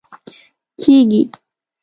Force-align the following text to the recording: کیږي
کیږي 0.79 1.21